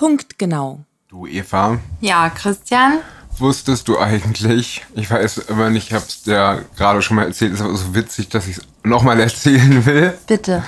Punktgenau. 0.00 0.80
Du, 1.08 1.26
Eva, 1.26 1.78
Ja, 2.00 2.30
Christian? 2.30 3.00
wusstest 3.38 3.86
du 3.86 3.98
eigentlich, 3.98 4.86
ich 4.94 5.10
weiß 5.10 5.36
immer 5.48 5.68
nicht, 5.68 5.88
ich 5.88 5.94
hab's 5.94 6.22
dir 6.22 6.64
gerade 6.74 7.02
schon 7.02 7.16
mal 7.16 7.26
erzählt, 7.26 7.52
ist 7.52 7.60
aber 7.60 7.76
so 7.76 7.94
witzig, 7.94 8.30
dass 8.30 8.46
ich 8.46 8.56
es 8.56 8.62
nochmal 8.82 9.20
erzählen 9.20 9.84
will. 9.84 10.14
Bitte. 10.26 10.62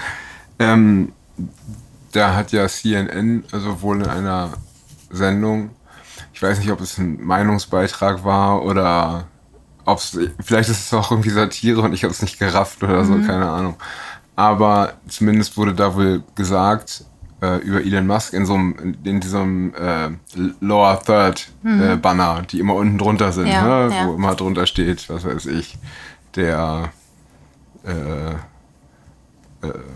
Ähm, 0.59 1.13
da 2.13 2.35
hat 2.35 2.53
ja 2.53 2.69
CNN, 2.69 3.45
also 3.53 3.81
wohl 3.81 4.03
in 4.03 4.07
einer 4.07 4.51
Sendung, 5.11 5.71
ich 6.35 6.43
weiß 6.43 6.59
nicht, 6.59 6.71
ob 6.71 6.83
es 6.83 6.99
ein 6.99 7.19
Meinungsbeitrag 7.25 8.25
war 8.25 8.63
oder 8.63 9.25
ob 9.87 9.97
es, 9.97 10.19
vielleicht 10.45 10.69
ist 10.69 10.85
es 10.87 10.93
auch 10.93 11.11
irgendwie 11.11 11.31
Satire 11.31 11.81
und 11.81 11.95
ich 11.95 12.05
habe 12.05 12.13
es 12.13 12.21
nicht 12.21 12.39
gerafft 12.39 12.83
oder 12.83 13.03
so, 13.07 13.15
keine 13.15 13.49
Ahnung. 13.49 13.77
Aber 14.37 14.93
zumindest 15.09 15.57
wurde 15.57 15.73
da 15.73 15.95
wohl 15.95 16.23
gesagt 16.35 17.07
äh, 17.43 17.57
über 17.59 17.81
Elon 17.85 18.07
Musk 18.07 18.33
in 18.33 18.47
so 18.47 18.55
einem, 18.55 18.97
in, 19.03 19.21
diesem 19.21 19.75
äh, 19.75 20.11
Lower 20.61 21.03
Third 21.03 21.49
äh, 21.65 21.97
Banner, 21.97 22.43
die 22.43 22.61
immer 22.61 22.75
unten 22.75 22.97
drunter 22.99 23.33
sind, 23.33 23.49
Ja, 23.49 23.89
ne? 23.89 23.95
ja. 23.95 24.07
wo 24.07 24.15
immer 24.15 24.35
drunter 24.37 24.67
steht, 24.67 25.11
was 25.11 25.25
weiß 25.25 25.47
ich, 25.47 25.77
der 26.37 26.93
äh, 27.85 28.35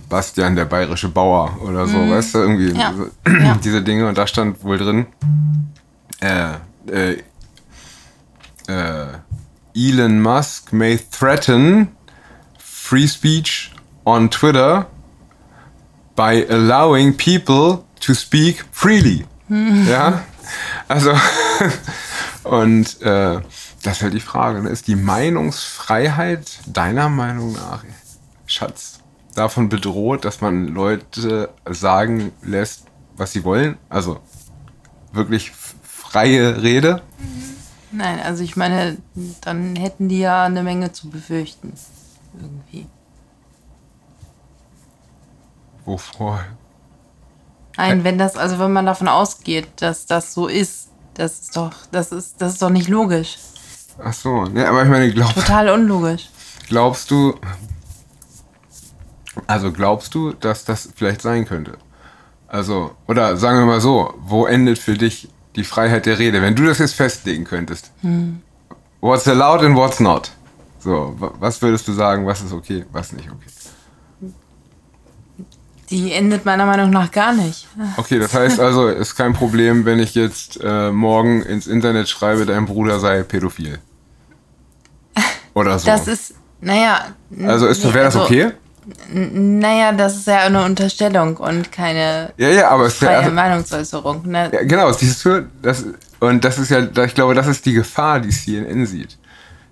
Bastian, 0.08 0.56
der 0.56 0.64
bayerische 0.64 1.08
Bauer 1.08 1.58
oder 1.62 1.86
so, 1.86 1.98
weißt 1.98 2.34
du, 2.34 2.38
irgendwie 2.38 2.72
Ja. 2.72 2.92
diese 3.64 3.82
Dinge 3.82 4.08
und 4.08 4.18
da 4.18 4.26
stand 4.26 4.62
wohl 4.64 4.78
drin, 4.78 5.06
äh, 6.20 6.54
äh, 6.90 7.22
äh, 8.68 9.06
Elon 9.74 10.20
Musk 10.20 10.72
may 10.72 10.98
threaten 10.98 11.88
free 12.58 13.06
speech 13.06 13.72
on 14.04 14.30
Twitter 14.30 14.86
by 16.16 16.46
allowing 16.48 17.16
people 17.16 17.84
to 18.00 18.14
speak 18.14 18.64
freely. 18.72 19.24
Ja, 19.48 20.24
also 20.88 21.12
und 22.44 23.00
äh, 23.02 23.40
das 23.82 23.98
ist 23.98 24.02
halt 24.02 24.14
die 24.14 24.20
Frage, 24.20 24.62
ne? 24.62 24.70
ist 24.70 24.88
die 24.88 24.96
Meinungsfreiheit 24.96 26.58
deiner 26.66 27.08
Meinung 27.08 27.52
nach, 27.52 27.84
Schatz, 28.46 28.98
davon 29.34 29.68
bedroht, 29.68 30.24
dass 30.24 30.40
man 30.40 30.68
Leute 30.68 31.50
sagen 31.70 32.32
lässt, 32.42 32.86
was 33.16 33.32
sie 33.32 33.44
wollen? 33.44 33.76
Also 33.88 34.18
wirklich 35.12 35.52
freie 35.52 36.62
Rede? 36.62 37.02
Nein, 37.92 38.20
also 38.20 38.42
ich 38.42 38.56
meine, 38.56 38.98
dann 39.42 39.76
hätten 39.76 40.08
die 40.08 40.18
ja 40.18 40.44
eine 40.44 40.62
Menge 40.62 40.92
zu 40.92 41.08
befürchten. 41.08 41.72
Irgendwie. 42.38 42.86
Wovor? 45.86 46.40
Nein, 47.78 48.04
wenn 48.04 48.18
das, 48.18 48.36
also 48.36 48.58
wenn 48.58 48.72
man 48.72 48.84
davon 48.86 49.08
ausgeht, 49.08 49.68
dass 49.76 50.06
das 50.06 50.34
so 50.34 50.46
ist, 50.46 50.88
das 51.14 51.40
ist 51.40 51.56
doch, 51.56 51.72
das 51.92 52.12
ist, 52.12 52.40
das 52.42 52.54
ist 52.54 52.62
doch 52.62 52.70
nicht 52.70 52.88
logisch. 52.88 53.38
Ach 54.02 54.12
so, 54.12 54.44
ne, 54.44 54.68
aber 54.68 54.82
ich 54.82 54.88
meine, 54.90 55.10
glaub, 55.10 55.32
Total 55.34 55.70
unlogisch. 55.70 56.28
glaubst 56.68 57.10
du, 57.10 57.34
also 59.46 59.72
glaubst 59.72 60.14
du, 60.14 60.32
dass 60.32 60.64
das 60.64 60.88
vielleicht 60.94 61.22
sein 61.22 61.46
könnte? 61.46 61.78
Also, 62.48 62.92
oder 63.06 63.36
sagen 63.36 63.58
wir 63.58 63.66
mal 63.66 63.80
so, 63.80 64.14
wo 64.18 64.46
endet 64.46 64.78
für 64.78 64.94
dich 64.96 65.28
die 65.56 65.64
Freiheit 65.64 66.06
der 66.06 66.18
Rede, 66.18 66.42
wenn 66.42 66.54
du 66.54 66.64
das 66.64 66.78
jetzt 66.78 66.94
festlegen 66.94 67.44
könntest? 67.44 67.90
What's 69.00 69.26
allowed 69.28 69.62
and 69.64 69.76
what's 69.76 70.00
not? 70.00 70.30
So, 70.80 71.14
wa- 71.18 71.32
was 71.40 71.60
würdest 71.60 71.88
du 71.88 71.92
sagen, 71.92 72.26
was 72.26 72.42
ist 72.42 72.52
okay, 72.52 72.84
was 72.92 73.12
nicht 73.12 73.28
okay? 73.30 73.50
Die 75.90 76.12
endet 76.12 76.44
meiner 76.44 76.66
Meinung 76.66 76.90
nach 76.90 77.12
gar 77.12 77.32
nicht. 77.32 77.68
Okay, 77.96 78.18
das 78.18 78.34
heißt 78.34 78.58
also, 78.58 78.88
ist 78.88 79.14
kein 79.14 79.34
Problem, 79.34 79.84
wenn 79.84 80.00
ich 80.00 80.14
jetzt 80.14 80.58
äh, 80.62 80.90
morgen 80.90 81.42
ins 81.42 81.66
Internet 81.66 82.08
schreibe, 82.08 82.44
dein 82.44 82.66
Bruder 82.66 82.98
sei 82.98 83.22
pädophil. 83.22 83.78
Oder 85.54 85.78
so. 85.78 85.86
Das 85.86 86.08
ist, 86.08 86.34
naja. 86.60 87.06
also 87.44 87.66
ist 87.66 87.84
nee, 87.84 87.94
wäre 87.94 88.04
das 88.06 88.16
also, 88.16 88.26
okay? 88.26 88.52
Naja, 89.12 89.92
das 89.92 90.16
ist 90.16 90.26
ja 90.26 90.40
eine 90.40 90.64
Unterstellung 90.64 91.36
und 91.36 91.72
keine 91.72 92.32
Ja, 92.36 92.48
ja, 92.48 92.68
aber 92.70 92.86
es 92.86 92.94
freie 92.94 93.18
also, 93.18 93.30
Meinungsäußerung. 93.30 94.26
Ne? 94.28 94.50
ja, 94.52 94.62
genau, 94.62 94.92
siehst 94.92 95.24
du, 95.24 95.48
das 95.62 95.84
und 96.20 96.44
das 96.44 96.58
ist 96.58 96.70
ja, 96.70 96.80
ich 97.04 97.14
glaube, 97.14 97.34
das 97.34 97.46
ist 97.46 97.66
die 97.66 97.72
Gefahr, 97.72 98.20
die 98.20 98.30
CNN 98.30 98.86
sieht. 98.86 99.18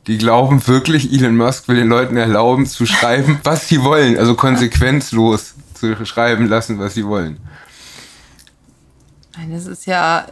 Die 0.07 0.19
glauben 0.19 0.67
wirklich, 0.67 1.13
Elon 1.13 1.37
Musk 1.37 1.69
will 1.69 1.77
den 1.77 1.89
Leuten 1.89 2.17
erlauben 2.17 2.67
zu 2.67 2.85
schreiben, 2.85 3.41
was 3.43 3.69
sie 3.69 3.83
wollen, 3.83 4.19
also 4.19 4.35
konsequenzlos 4.35 5.55
zu 5.75 6.05
schreiben 6.07 6.47
lassen, 6.47 6.79
was 6.79 6.95
sie 6.95 7.07
wollen. 7.07 7.39
Nein, 9.37 9.53
das 9.53 9.67
ist 9.67 9.87
ja 9.87 10.27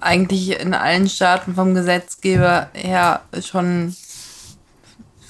eigentlich 0.00 0.60
in 0.60 0.74
allen 0.74 1.08
Staaten 1.08 1.54
vom 1.54 1.74
Gesetzgeber 1.74 2.68
her 2.72 3.22
schon 3.42 3.94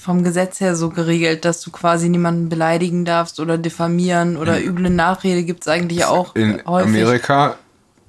vom 0.05 0.23
Gesetz 0.23 0.59
her 0.59 0.75
so 0.75 0.89
geregelt, 0.89 1.45
dass 1.45 1.61
du 1.61 1.71
quasi 1.71 2.09
niemanden 2.09 2.47
beleidigen 2.47 3.05
darfst 3.05 3.39
oder 3.39 3.57
diffamieren 3.57 4.37
oder 4.37 4.63
üble 4.63 4.91
Nachrede 4.91 5.43
gibt 5.43 5.61
es 5.61 5.67
eigentlich 5.67 6.05
auch 6.05 6.35
In 6.35 6.61
häufig. 6.67 6.89
Amerika 6.89 7.55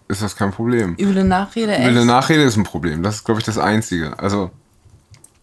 ist 0.06 0.20
das 0.20 0.36
kein 0.36 0.50
Problem. 0.50 0.94
Üble 0.98 1.24
Nachrede, 1.24 1.72
echt? 1.74 1.88
Eine 1.88 2.04
Nachrede 2.04 2.42
ist 2.42 2.56
ein 2.56 2.64
Problem. 2.64 3.02
Das 3.02 3.16
ist, 3.16 3.24
glaube 3.24 3.40
ich, 3.40 3.46
das 3.46 3.56
Einzige. 3.56 4.18
Also, 4.18 4.50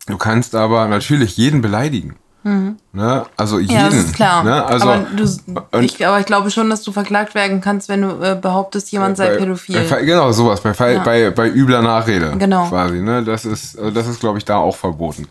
du 0.05 0.17
kannst 0.17 0.53
aber 0.53 0.87
natürlich 0.87 1.37
jeden 1.37 1.61
beleidigen. 1.61 2.15
Ne? 2.43 3.25
Also 3.37 3.59
jeden. 3.59 3.73
Mhm. 3.73 3.79
ja, 3.79 3.85
das 3.85 3.95
ist 3.95 4.15
klar. 4.15 4.43
Ne? 4.43 4.65
Also, 4.65 4.89
aber, 4.89 5.05
du, 5.15 5.23
und- 5.71 5.83
ich, 5.83 6.05
aber 6.05 6.19
ich 6.19 6.25
glaube 6.25 6.51
schon, 6.51 6.69
dass 6.69 6.83
du 6.83 6.91
verklagt 6.91 7.35
werden 7.35 7.61
kannst, 7.61 7.87
wenn 7.87 8.01
du 8.01 8.21
äh, 8.21 8.35
behauptest, 8.39 8.91
jemand 8.91 9.15
sei 9.15 9.29
bei, 9.29 9.37
pädophil. 9.37 9.79
Bei, 9.89 10.03
genau, 10.03 10.31
sowas. 10.33 10.59
Bei, 10.61 10.73
Fall- 10.73 10.95
Ja. 10.95 11.03
bei, 11.03 11.29
bei 11.29 11.47
übler 11.49 11.81
Nachrede. 11.81 12.35
Genau. 12.37 12.67
Quasi. 12.67 12.99
Ne? 13.01 13.23
Das 13.23 13.45
ist, 13.45 13.77
also 13.79 13.91
das 13.91 14.07
ist 14.07 14.19
glaube 14.19 14.37
ich, 14.39 14.45
da 14.45 14.57
auch 14.57 14.75
verboten. 14.75 15.27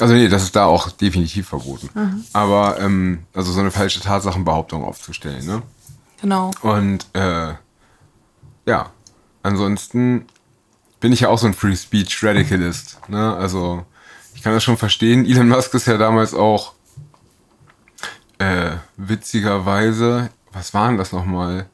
Also, 0.00 0.14
nee, 0.14 0.28
das 0.28 0.44
ist 0.44 0.54
da 0.54 0.66
auch 0.66 0.92
definitiv 0.92 1.48
verboten. 1.48 1.90
Mhm. 1.92 2.24
Aber, 2.32 2.78
ähm, 2.80 3.20
also 3.34 3.50
so 3.50 3.58
eine 3.58 3.72
falsche 3.72 4.00
Tatsachenbehauptung 4.00 4.84
aufzustellen. 4.84 5.44
Ne? 5.44 5.62
genau. 6.20 6.52
Und 6.62 7.06
äh, 7.14 7.54
ja, 8.66 8.90
ansonsten 9.42 10.26
bin 11.00 11.12
ich 11.12 11.20
ja 11.20 11.28
auch 11.30 11.38
so 11.38 11.46
ein 11.48 11.54
Free 11.54 11.74
Speech 11.74 12.22
Radicalist. 12.22 12.98
Ne? 13.08 13.34
Also 13.36 13.84
ich 14.34 14.42
kann 14.42 14.52
das 14.54 14.64
schon 14.64 14.76
verstehen. 14.76 15.26
Elon 15.26 15.48
Musk 15.48 15.74
ist 15.74 15.86
ja 15.86 15.96
damals 15.96 16.34
auch 16.34 16.72
äh, 18.38 18.70
witzigerweise, 18.96 20.30
was 20.52 20.72
war 20.74 20.88
denn 20.88 20.98
das 20.98 21.12
nochmal? 21.12 21.66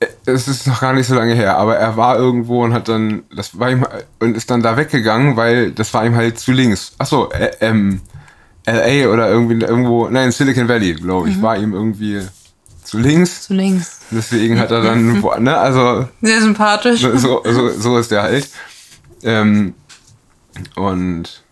Äh, 0.00 0.06
Es 0.24 0.48
ist 0.48 0.66
noch 0.66 0.80
gar 0.80 0.92
nicht 0.92 1.06
so 1.06 1.14
lange 1.14 1.34
her, 1.34 1.56
aber 1.58 1.76
er 1.76 1.96
war 1.96 2.16
irgendwo 2.16 2.64
und 2.64 2.72
hat 2.72 2.88
dann, 2.88 3.24
das 3.34 3.58
war 3.58 3.70
ihm, 3.70 3.86
und 4.20 4.36
ist 4.36 4.50
dann 4.50 4.62
da 4.62 4.76
weggegangen, 4.76 5.36
weil 5.36 5.72
das 5.72 5.92
war 5.92 6.04
ihm 6.06 6.14
halt 6.16 6.38
zu 6.38 6.52
links. 6.52 6.92
Achso, 6.98 7.30
äh, 7.30 7.50
ähm, 7.60 8.00
LA 8.66 9.08
oder 9.10 9.28
irgendwie 9.28 9.60
irgendwo, 9.64 10.08
nein, 10.08 10.32
Silicon 10.32 10.68
Valley, 10.68 10.94
glaube 10.94 11.28
ich, 11.28 11.40
war 11.42 11.56
ihm 11.56 11.72
irgendwie 11.72 12.22
zu 12.84 12.98
links. 12.98 13.42
Zu 13.42 13.54
links. 13.54 14.00
Deswegen 14.10 14.58
hat 14.58 14.70
er 14.70 14.82
dann, 14.82 15.20
ne, 15.40 15.56
also 15.56 16.08
Sehr 16.22 16.40
sympathisch. 16.40 17.00
so, 17.00 17.42
so, 17.44 17.70
so 17.70 17.98
ist 17.98 18.10
der 18.10 18.22
halt. 18.22 18.48
Ähm, 19.22 19.74
und 20.76 21.42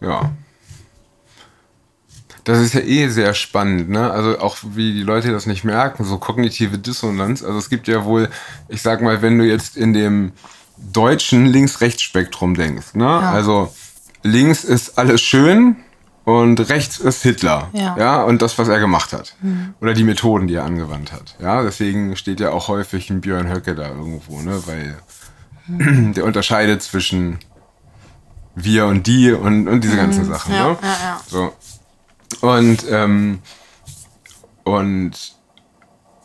ja. 0.00 0.30
Das 2.44 2.58
ist 2.60 2.72
ja 2.72 2.80
eh 2.80 3.08
sehr 3.08 3.34
spannend, 3.34 3.90
ne? 3.90 4.10
Also 4.10 4.38
auch 4.38 4.56
wie 4.62 4.94
die 4.94 5.02
Leute 5.02 5.32
das 5.32 5.44
nicht 5.46 5.64
merken, 5.64 6.04
so 6.04 6.16
kognitive 6.18 6.78
Dissonanz. 6.78 7.42
Also 7.42 7.58
es 7.58 7.68
gibt 7.68 7.88
ja 7.88 8.04
wohl, 8.06 8.30
ich 8.68 8.80
sag 8.80 9.02
mal, 9.02 9.20
wenn 9.20 9.38
du 9.38 9.44
jetzt 9.44 9.76
in 9.76 9.92
dem 9.92 10.32
deutschen 10.78 11.44
Links-Rechts-Spektrum 11.46 12.54
denkst, 12.54 12.94
ne? 12.94 13.06
Also 13.06 13.74
links 14.22 14.64
ist 14.64 14.98
alles 14.98 15.20
schön 15.20 15.76
und 16.24 16.68
rechts 16.70 16.98
ist 16.98 17.22
Hitler, 17.22 17.68
Ja. 17.72 17.96
ja, 17.98 18.22
und 18.22 18.40
das, 18.42 18.56
was 18.58 18.68
er 18.68 18.78
gemacht 18.80 19.12
hat. 19.12 19.34
Oder 19.80 19.92
die 19.94 20.04
Methoden, 20.04 20.46
die 20.46 20.54
er 20.54 20.64
angewandt 20.64 21.12
hat. 21.12 21.36
Ja, 21.40 21.62
deswegen 21.62 22.16
steht 22.16 22.40
ja 22.40 22.50
auch 22.50 22.68
häufig 22.68 23.10
ein 23.10 23.20
Björn 23.20 23.50
Höcke 23.50 23.74
da 23.74 23.88
irgendwo, 23.88 24.40
ne? 24.40 24.62
Weil 24.66 24.96
der 26.14 26.24
unterscheidet 26.24 26.82
zwischen 26.82 27.38
wir 28.64 28.86
und 28.86 29.06
die 29.06 29.32
und, 29.32 29.68
und 29.68 29.82
diese 29.82 29.96
ganzen 29.96 30.24
Sachen. 30.26 30.54
Ja, 30.54 30.68
ne? 30.68 30.78
ja, 30.82 30.88
ja. 30.88 31.20
So. 31.26 31.52
Und, 32.40 32.84
ähm, 32.90 33.40
und 34.64 35.12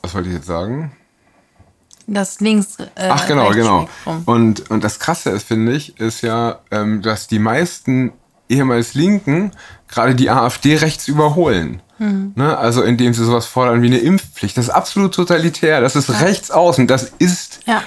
was 0.01 0.13
wollte 0.13 0.29
ich 0.29 0.35
jetzt 0.35 0.47
sagen? 0.47 0.91
Das 2.07 2.39
links. 2.41 2.77
Äh, 2.79 3.09
Ach 3.09 3.25
genau, 3.27 3.51
genau. 3.51 3.87
Und, 4.25 4.69
und 4.69 4.83
das 4.83 4.99
Krasse 4.99 5.29
ist, 5.29 5.47
finde 5.47 5.73
ich, 5.73 5.99
ist 5.99 6.21
ja, 6.21 6.59
ähm, 6.69 7.01
dass 7.01 7.27
die 7.27 7.39
meisten 7.39 8.11
ehemals 8.49 8.93
Linken 8.93 9.51
gerade 9.87 10.13
die 10.13 10.29
AfD 10.29 10.75
rechts 10.75 11.07
überholen. 11.07 11.81
Hm. 11.97 12.33
Ne? 12.35 12.57
Also 12.57 12.83
indem 12.83 13.13
sie 13.13 13.23
sowas 13.23 13.45
fordern 13.45 13.81
wie 13.81 13.87
eine 13.87 13.99
Impfpflicht. 13.99 14.57
Das 14.57 14.65
ist 14.65 14.71
absolut 14.71 15.13
totalitär. 15.13 15.79
Das 15.79 15.95
ist 15.95 16.09
rechts 16.21 16.51
außen. 16.51 16.87
Das 16.87 17.13
ist 17.19 17.61
Ja. 17.65 17.81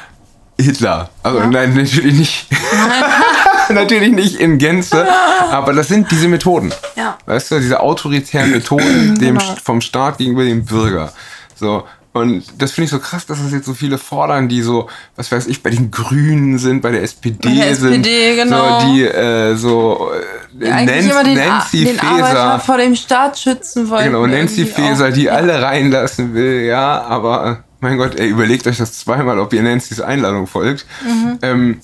Hitler. 0.59 1.11
Also 1.23 1.41
nein, 1.41 1.75
natürlich 1.75 2.19
nicht. 2.19 2.47
natürlich 3.75 4.13
nicht 4.13 4.37
in 4.41 4.59
Gänze. 4.59 5.07
Aber 5.51 5.73
das 5.73 5.89
sind 5.89 6.11
diese 6.11 6.29
Methoden. 6.29 6.73
Ja. 6.97 7.17
Weißt 7.27 7.51
du, 7.51 7.59
diese 7.61 7.81
autoritären 7.81 8.51
Methoden 8.53 9.19
dem, 9.19 9.39
Genau. 9.39 9.55
vom 9.63 9.81
Staat 9.81 10.19
gegenüber 10.19 10.45
dem 10.45 10.65
Bürger. 10.65 11.13
So. 11.55 11.85
Und 12.13 12.45
das 12.57 12.73
finde 12.73 12.87
ich 12.87 12.91
so 12.93 12.99
krass, 12.99 13.27
dass 13.27 13.39
es 13.41 13.53
jetzt 13.53 13.67
so 13.67 13.75
viele 13.75 13.99
fordern, 13.99 14.49
die 14.49 14.63
so, 14.63 14.89
was 15.17 15.31
weiß 15.31 15.47
ich, 15.49 15.63
bei 15.63 15.69
den 15.69 15.91
Grünen 15.91 16.57
sind, 16.57 16.81
bei 16.81 16.91
der 16.91 17.03
SPD, 17.03 17.37
Bei 17.47 17.55
der 17.55 17.75
sind. 17.75 18.07
SPD, 18.07 18.37
genau. 18.37 18.81
So, 18.81 18.87
die 18.87 19.03
äh, 19.03 19.55
so 19.55 20.11
eigentlich 20.59 20.87
Nancy, 20.87 21.11
immer 21.11 21.25
den, 21.25 21.35
Nancy 21.35 21.85
den 21.85 22.01
Arbeiter 22.01 22.27
Faeser. 22.27 22.61
vor 22.61 22.79
dem 22.79 22.97
Staat 22.97 23.39
schützen 23.39 23.91
wollen. 23.91 24.07
Genau, 24.07 24.27
Nancy 24.27 24.65
Faeser, 24.65 25.09
auch. 25.09 25.13
die 25.13 25.29
alle 25.29 25.61
reinlassen 25.61 26.33
will, 26.33 26.63
ja, 26.63 27.03
aber 27.03 27.47
äh, 27.47 27.57
mein 27.81 27.99
Gott, 27.99 28.19
ey, 28.19 28.29
überlegt 28.29 28.67
euch 28.67 28.79
das 28.79 28.99
zweimal, 28.99 29.39
ob 29.39 29.53
ihr 29.53 29.61
Nancy's 29.63 30.01
Einladung 30.01 30.47
folgt. 30.47 30.87
Mhm. 31.05 31.39
Ähm, 31.43 31.81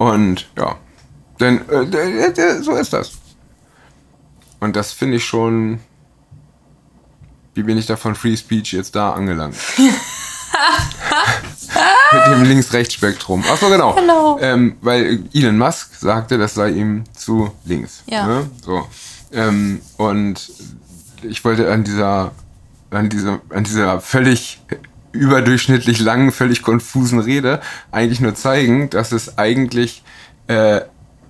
und 0.00 0.48
ja, 0.56 0.76
denn 1.40 1.68
äh, 1.68 2.62
so 2.62 2.74
ist 2.74 2.94
das. 2.94 3.12
Und 4.58 4.74
das 4.74 4.92
finde 4.92 5.18
ich 5.18 5.24
schon. 5.26 5.78
Wie 7.52 7.62
bin 7.62 7.76
ich 7.76 7.84
da 7.84 7.96
von 7.96 8.14
Free 8.14 8.34
Speech 8.34 8.72
jetzt 8.72 8.96
da 8.96 9.12
angelangt? 9.12 9.56
Mit 12.12 12.26
dem 12.28 12.44
Links-Rechts-Spektrum. 12.44 13.44
Achso, 13.44 13.68
genau. 13.68 13.94
Genau. 13.94 14.38
Ähm, 14.40 14.78
weil 14.80 15.22
Elon 15.34 15.58
Musk 15.58 15.94
sagte, 15.96 16.38
das 16.38 16.54
sei 16.54 16.70
ihm 16.70 17.04
zu 17.14 17.52
links. 17.66 18.02
Ja. 18.06 18.26
Ne? 18.26 18.50
So. 18.64 18.88
Ähm, 19.32 19.82
und 19.98 20.50
ich 21.22 21.44
wollte 21.44 21.70
an 21.70 21.84
dieser, 21.84 22.32
an 22.90 23.10
dieser, 23.10 23.40
an 23.50 23.64
dieser 23.64 24.00
völlig 24.00 24.62
überdurchschnittlich 25.12 26.00
langen, 26.00 26.32
völlig 26.32 26.62
konfusen 26.62 27.18
Rede 27.20 27.60
eigentlich 27.90 28.20
nur 28.20 28.34
zeigen, 28.34 28.90
dass 28.90 29.12
es 29.12 29.38
eigentlich 29.38 30.02
äh, 30.46 30.80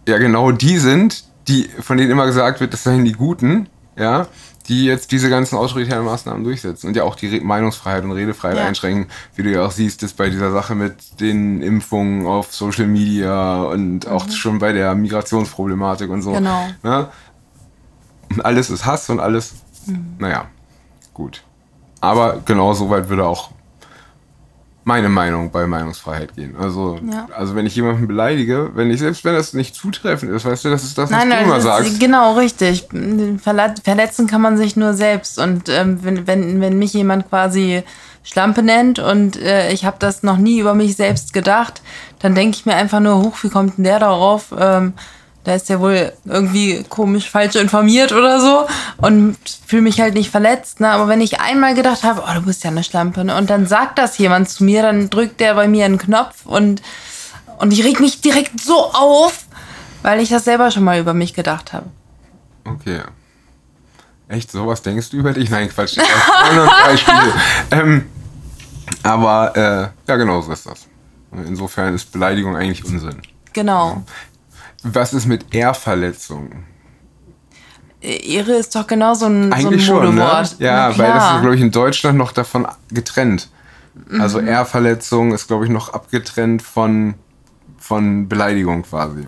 ja 0.08 0.18
genau 0.18 0.52
die 0.52 0.78
sind, 0.78 1.24
die 1.48 1.68
von 1.80 1.96
denen 1.96 2.10
immer 2.10 2.26
gesagt 2.26 2.60
wird, 2.60 2.72
das 2.72 2.84
seien 2.84 3.04
die 3.04 3.12
Guten, 3.12 3.68
ja, 3.96 4.26
die 4.68 4.84
jetzt 4.84 5.10
diese 5.10 5.30
ganzen 5.30 5.56
autoritären 5.56 6.04
Maßnahmen 6.04 6.44
durchsetzen 6.44 6.88
und 6.88 6.96
ja 6.96 7.02
auch 7.02 7.16
die 7.16 7.26
Re 7.26 7.40
Meinungsfreiheit 7.40 8.04
und 8.04 8.12
Redefreiheit 8.12 8.58
Ja. 8.58 8.66
einschränken, 8.66 9.06
wie 9.34 9.42
du 9.42 9.50
ja 9.50 9.64
auch 9.64 9.72
siehst, 9.72 10.02
ist 10.02 10.16
bei 10.16 10.30
dieser 10.30 10.52
Sache 10.52 10.74
mit 10.74 11.20
den 11.20 11.60
Impfungen 11.62 12.26
auf 12.26 12.54
Social 12.54 12.86
Media 12.86 13.62
und 13.64 14.06
auch 14.06 14.30
schon 14.30 14.58
bei 14.58 14.72
der 14.72 14.94
Migrationsproblematik 14.94 16.08
und 16.10 16.22
so. 16.22 16.32
Genau. 16.32 16.68
Ne? 16.82 17.08
Und 18.30 18.44
alles 18.44 18.70
ist 18.70 18.86
Hass 18.86 19.10
und 19.10 19.18
alles, 19.18 19.54
naja, 20.18 20.46
gut. 21.14 21.42
Aber 22.00 22.40
genau 22.44 22.72
so 22.72 22.90
weit 22.90 23.08
würde 23.08 23.26
auch 23.26 23.50
meine 24.84 25.08
Meinung 25.08 25.50
bei 25.50 25.66
Meinungsfreiheit 25.66 26.34
gehen. 26.34 26.56
Also, 26.58 26.98
Ja. 27.10 27.28
also 27.36 27.54
wenn 27.54 27.66
ich 27.66 27.76
jemanden 27.76 28.06
beleidige, 28.08 28.70
wenn 28.74 28.90
ich, 28.90 29.00
selbst 29.00 29.24
wenn 29.24 29.34
das 29.34 29.52
nicht 29.52 29.74
zutreffend 29.74 30.32
ist, 30.32 30.44
weißt 30.44 30.64
du, 30.64 30.70
das 30.70 30.82
ist 30.84 30.96
das, 30.96 31.04
was 31.04 31.10
Nein, 31.10 31.28
du 31.28 31.34
nein, 31.36 31.44
immer 31.44 31.60
sagst. 31.60 31.90
ist, 31.92 32.00
genau, 32.00 32.34
richtig. 32.34 32.88
Verletzen 33.42 34.26
kann 34.26 34.40
man 34.40 34.56
sich 34.56 34.76
nur 34.76 34.94
selbst. 34.94 35.38
Und 35.38 35.68
ähm, 35.68 35.98
wenn, 36.02 36.26
wenn, 36.26 36.60
wenn 36.60 36.78
mich 36.78 36.94
jemand 36.94 37.28
quasi 37.28 37.82
Schlampe 38.22 38.62
nennt 38.62 38.98
und 38.98 39.40
äh, 39.40 39.72
ich 39.72 39.84
habe 39.84 39.96
das 39.98 40.22
noch 40.22 40.36
nie 40.36 40.58
über 40.60 40.74
mich 40.74 40.96
selbst 40.96 41.32
gedacht, 41.32 41.80
dann 42.18 42.34
denke 42.34 42.56
ich 42.56 42.66
mir 42.66 42.74
einfach 42.74 43.00
nur, 43.00 43.22
hoch, 43.22 43.36
wie 43.42 43.48
kommt 43.48 43.78
denn 43.78 43.84
der 43.84 43.98
darauf? 43.98 44.54
Ähm, 44.58 44.94
da 45.44 45.54
ist 45.54 45.68
ja 45.68 45.80
wohl 45.80 46.12
irgendwie 46.24 46.84
komisch 46.88 47.30
falsch 47.30 47.56
informiert 47.56 48.12
oder 48.12 48.40
so 48.40 48.66
und 48.98 49.36
fühle 49.66 49.82
mich 49.82 50.00
halt 50.00 50.14
nicht 50.14 50.30
verletzt. 50.30 50.80
Ne? 50.80 50.88
Aber 50.88 51.08
wenn 51.08 51.20
ich 51.20 51.40
einmal 51.40 51.74
gedacht 51.74 52.04
habe, 52.04 52.22
oh, 52.26 52.34
du 52.34 52.42
bist 52.42 52.62
ja 52.62 52.70
eine 52.70 52.84
Schlampe, 52.84 53.24
ne? 53.24 53.36
und 53.36 53.48
dann 53.48 53.66
sagt 53.66 53.98
das 53.98 54.18
jemand 54.18 54.48
zu 54.50 54.64
mir, 54.64 54.82
dann 54.82 55.08
drückt 55.08 55.40
der 55.40 55.54
bei 55.54 55.66
mir 55.66 55.86
einen 55.86 55.98
Knopf 55.98 56.44
und, 56.44 56.82
und 57.58 57.72
ich 57.72 57.84
reg 57.84 58.00
mich 58.00 58.20
direkt 58.20 58.60
so 58.60 58.92
auf, 58.92 59.44
weil 60.02 60.20
ich 60.20 60.28
das 60.28 60.44
selber 60.44 60.70
schon 60.70 60.84
mal 60.84 61.00
über 61.00 61.14
mich 61.14 61.32
gedacht 61.32 61.72
habe. 61.72 61.86
Okay. 62.64 63.00
Echt, 64.28 64.52
sowas 64.52 64.82
denkst 64.82 65.10
du 65.10 65.16
über 65.16 65.32
dich? 65.32 65.50
Nein, 65.50 65.68
Quatsch. 65.68 65.96
Beispiele. 66.84 67.32
ähm, 67.72 68.06
aber 69.02 69.56
äh, 69.56 69.88
ja, 70.08 70.16
genau 70.16 70.40
so 70.40 70.52
ist 70.52 70.66
das. 70.66 70.86
Insofern 71.32 71.94
ist 71.94 72.12
Beleidigung 72.12 72.56
eigentlich 72.56 72.84
Unsinn. 72.84 73.22
Genau. 73.52 74.04
Was 74.82 75.12
ist 75.12 75.26
mit 75.26 75.54
Ehrverletzung? 75.54 76.64
Ehre 78.00 78.52
ist 78.52 78.74
doch 78.74 78.86
genau 78.86 79.14
so 79.14 79.26
ein, 79.26 79.52
Eigentlich 79.52 79.84
so 79.86 79.98
ein 79.98 80.06
schon, 80.06 80.14
ne? 80.14 80.48
Ja, 80.58 80.96
weil 80.96 81.12
das 81.12 81.34
ist, 81.34 81.40
glaube 81.42 81.54
ich, 81.54 81.60
in 81.60 81.70
Deutschland 81.70 82.16
noch 82.16 82.32
davon 82.32 82.66
getrennt. 82.90 83.48
Also 84.18 84.40
Ehrverletzung 84.40 85.32
ist, 85.32 85.48
glaube 85.48 85.64
ich, 85.64 85.70
noch 85.70 85.92
abgetrennt 85.92 86.62
von, 86.62 87.14
von 87.78 88.28
Beleidigung 88.28 88.82
quasi. 88.82 89.26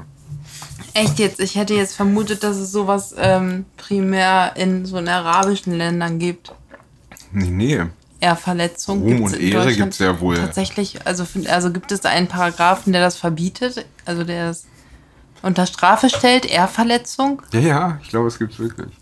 Echt 0.95 1.19
jetzt, 1.19 1.41
ich 1.41 1.57
hätte 1.57 1.75
jetzt 1.75 1.97
vermutet, 1.97 2.43
dass 2.43 2.57
es 2.57 2.71
sowas 2.71 3.15
ähm, 3.19 3.65
primär 3.77 4.53
in 4.57 4.87
so 4.87 4.99
in 4.99 5.09
arabischen 5.09 5.75
Ländern 5.75 6.19
gibt. 6.19 6.53
Nee, 7.33 7.51
nee. 7.51 7.83
Ehrverletzung. 8.21 9.03
Ruhm 9.03 9.23
und 9.23 9.35
in 9.35 9.49
Ehre 9.49 9.65
Deutschland 9.65 9.77
gibt's 9.77 9.99
ja 9.99 10.21
wohl. 10.21 10.37
Tatsächlich, 10.37 11.07
also, 11.07 11.27
also 11.49 11.73
gibt 11.73 11.93
es 11.93 12.05
einen 12.05 12.29
Paragraphen, 12.29 12.93
der 12.93 13.03
das 13.03 13.17
verbietet, 13.17 13.85
also 14.05 14.25
der 14.25 14.51
es 14.51 14.67
unter 15.43 15.67
Strafe 15.67 16.09
stellt, 16.09 16.47
Ehrverletzung? 16.47 17.43
Ja, 17.53 17.61
ja, 17.61 17.99
ich 18.03 18.09
glaube, 18.09 18.29
es 18.29 18.39
gibt's 18.39 18.59
wirklich. 18.59 18.93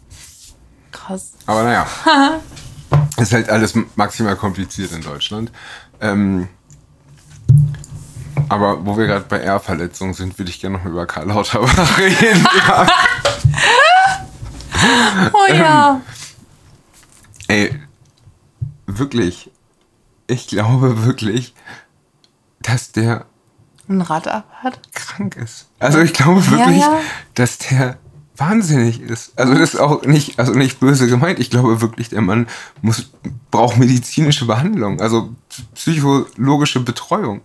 Krass. 0.91 1.33
Aber 1.47 1.63
naja. 1.63 1.87
ist 3.17 3.33
halt 3.33 3.49
alles 3.49 3.75
maximal 3.97 4.37
kompliziert 4.37 4.93
in 4.93 5.03
Deutschland. 5.03 5.53
Ähm, 6.01 6.49
aber 8.49 8.85
wo 8.85 8.97
wir 8.97 9.07
gerade 9.07 9.27
bei 9.29 9.41
Ehrverletzung 9.41 10.15
sind, 10.15 10.39
würde 10.39 10.51
ich 10.51 10.61
gerne 10.61 10.79
noch 10.79 10.85
über 10.85 11.07
Karl 11.07 11.29
Lauterbach 11.29 11.99
reden. 11.99 12.47
ja. 12.67 12.87
Oh 15.35 15.53
ja. 15.53 16.01
Ey, 17.49 17.79
wirklich. 18.87 19.51
Ich 20.27 20.47
glaube 20.49 21.05
wirklich, 21.05 21.55
dass 22.63 22.93
der 22.93 23.27
Ein 23.91 24.03
Rad 24.03 24.29
ab 24.29 24.49
hat. 24.63 24.93
krank 24.95 25.37
ist. 25.37 25.69
Also 25.81 25.99
ich 25.99 26.13
glaube 26.13 26.49
wirklich, 26.49 26.79
ja. 26.79 27.01
dass 27.35 27.59
der 27.59 27.99
wahnsinnig 28.37 29.01
ist. 29.01 29.39
Also 29.39 29.53
das 29.53 29.75
ist 29.75 29.81
auch 29.81 30.05
nicht, 30.05 30.39
also 30.39 30.53
nicht 30.53 30.79
böse 30.79 31.09
gemeint. 31.09 31.41
Ich 31.41 31.51
glaube 31.51 31.81
wirklich, 31.81 32.09
der 32.09 32.23
Mann 32.23 32.47
muss, 32.83 33.11
braucht 33.51 33.79
medizinische 33.79 34.47
Behandlung, 34.47 35.01
also 35.01 35.35
psychologische 35.75 36.81
Betreuung. 36.81 37.41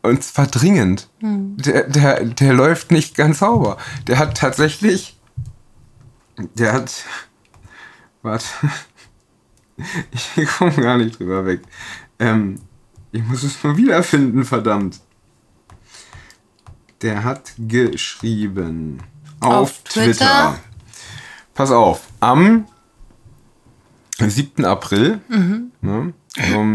Und 0.00 0.24
zwar 0.24 0.46
dringend. 0.46 1.08
Der, 1.20 1.84
der, 1.84 2.24
der 2.24 2.52
läuft 2.54 2.90
nicht 2.90 3.14
ganz 3.14 3.40
sauber. 3.40 3.76
Der 4.06 4.18
hat 4.18 4.36
tatsächlich, 4.36 5.18
der 6.54 6.72
hat, 6.72 7.04
warte, 8.22 8.46
ich 10.36 10.48
komme 10.48 10.72
gar 10.72 10.96
nicht 10.96 11.18
drüber 11.18 11.44
weg. 11.44 11.60
Ähm, 12.18 12.60
ich 13.12 13.22
muss 13.24 13.42
es 13.42 13.62
nur 13.62 13.76
wiederfinden, 13.76 14.44
verdammt. 14.44 15.00
Der 17.02 17.22
hat 17.22 17.52
geschrieben 17.58 19.00
auf, 19.40 19.52
Auf 19.52 19.84
Twitter. 19.84 20.04
Twitter? 20.12 20.58
Pass 21.54 21.70
auf, 21.70 22.02
am 22.20 22.66
7. 24.18 24.64
April 24.64 25.20
ne, 25.80 26.12
um 26.54 26.72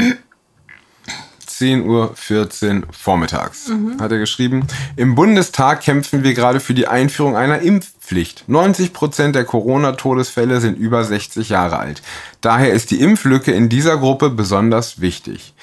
10.14 1.45 1.83
Uhr 1.85 2.87
vormittags 2.91 3.71
hat 3.99 4.11
er 4.11 4.17
geschrieben, 4.17 4.65
im 4.95 5.15
Bundestag 5.15 5.81
kämpfen 5.81 6.23
wir 6.23 6.33
gerade 6.33 6.59
für 6.59 6.73
die 6.73 6.87
Einführung 6.87 7.35
einer 7.35 7.59
Impfpflicht. 7.59 8.45
90% 8.49 9.31
der 9.31 9.45
Corona-Todesfälle 9.45 10.59
sind 10.61 10.77
über 10.77 11.03
60 11.03 11.49
Jahre 11.49 11.79
alt. 11.79 12.01
Daher 12.41 12.73
ist 12.73 12.91
die 12.91 12.99
Impflücke 13.01 13.51
in 13.51 13.69
dieser 13.69 13.97
Gruppe 13.97 14.29
besonders 14.29 14.99
wichtig. 14.99 15.53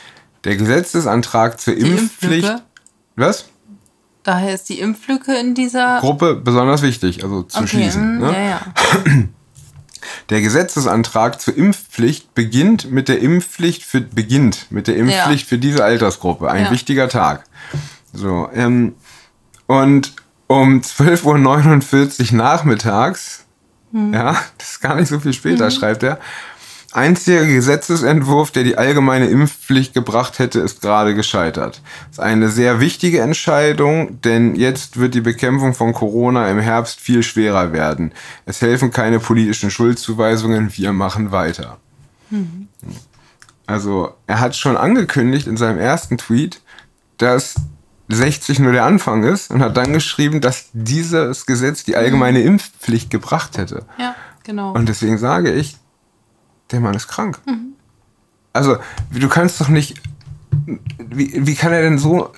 Der 0.45 0.57
Gesetzesantrag 0.57 1.61
zur 1.61 1.75
Die 1.75 1.81
Impfpflicht... 1.83 2.49
Impflücke? 2.49 2.63
Was? 3.17 3.51
Daher 4.23 4.55
ist 4.55 4.69
die 4.69 4.79
Impflücke 4.81 5.35
in 5.35 5.55
dieser. 5.55 5.99
Gruppe 6.01 6.35
besonders 6.37 6.83
wichtig, 6.83 7.25
also 7.25 7.43
zu 7.43 7.59
okay, 7.59 7.69
schließen. 7.69 8.19
mm, 8.19 8.21
Ne? 8.21 8.33
ja, 8.33 8.41
ja. 8.51 8.61
Der 10.31 10.41
Gesetzesantrag 10.41 11.41
zur 11.41 11.57
Impfpflicht 11.57 12.35
beginnt 12.35 12.91
mit 12.91 13.09
der 13.09 13.21
Impfpflicht 13.21 13.83
für 13.83 14.01
beginnt 14.01 14.67
mit 14.71 14.87
der 14.87 14.97
Impfpflicht 14.97 15.45
Ja. 15.45 15.49
für 15.49 15.59
diese 15.59 15.85
Altersgruppe. 15.85 16.51
Ein 16.51 16.71
wichtiger 16.71 17.09
Tag. 17.09 17.45
So, 18.13 18.49
ähm, 18.55 18.95
und 19.67 20.13
um 20.47 20.81
12.49 20.83 22.33
Uhr 22.33 22.37
nachmittags, 22.39 23.45
Hm. 23.93 24.13
ja, 24.15 24.37
das 24.59 24.71
ist 24.73 24.81
gar 24.81 24.95
nicht 24.97 25.09
so 25.09 25.19
viel 25.21 25.33
später, 25.33 25.71
schreibt 25.71 26.03
er, 26.03 26.19
einziger 26.93 27.47
Gesetzesentwurf, 27.47 28.51
der 28.51 28.65
die 28.65 28.77
allgemeine 28.77 29.27
Impfpflicht 29.27 29.95
gebracht 29.95 30.39
hätte, 30.39 30.61
ist 30.61 30.81
gerade 30.81 31.15
gescheitert. 31.15 31.83
Das 32.09 32.13
ist 32.13 32.21
eine 32.21 32.49
sehr 32.49 32.81
wichtige 32.81 33.21
Entscheidung, 33.21 34.21
denn 34.23 34.55
jetzt 34.55 34.99
wird 34.99 35.15
die 35.15 35.21
Bekämpfung 35.21 35.75
von 35.75 35.93
Corona 35.93 36.49
im 36.51 36.59
Herbst 36.59 37.01
viel 37.01 37.23
schwerer 37.23 37.73
werden. 37.73 38.13
Es 38.47 38.61
helfen 38.61 38.91
keine 38.91 39.21
politischen 39.21 39.71
Schuldzuweisungen, 39.71 40.71
wir 40.77 40.93
machen 40.93 41.33
weiter. 41.33 41.79
Also, 43.67 44.15
er 44.27 44.41
hat 44.41 44.57
schon 44.57 44.77
angekündigt 44.77 45.47
in 45.47 45.57
seinem 45.57 45.79
ersten 45.79 46.19
Tweet, 46.19 46.61
dass 47.19 47.55
60 48.09 48.59
nur 48.59 48.73
der 48.73 48.85
Anfang 48.85 49.23
ist 49.23 49.51
und 49.51 49.63
hat 49.63 49.77
dann 49.77 49.93
geschrieben, 49.93 50.41
dass 50.41 50.71
dieses 50.73 51.47
Gesetz 51.47 51.85
die 51.85 51.97
allgemeine 51.97 52.43
Impfpflicht 52.43 53.11
gebracht 53.11 53.57
hätte. 53.59 53.85
ja, 53.99 54.17
genau. 54.43 54.73
Und 54.73 54.89
deswegen 54.89 55.19
sage 55.19 55.53
ich, 55.53 55.77
der 56.73 56.81
Mann 56.81 56.95
ist 56.95 57.09
krank. 57.09 57.41
Also, 58.53 58.77
du 59.13 59.29
kannst 59.29 59.61
doch 59.61 59.69
nicht. 59.69 60.01
Wie, 60.99 61.47
wie 61.47 61.55
kann 61.55 61.73
er 61.73 61.83
denn 61.83 61.99
so, 61.99 62.31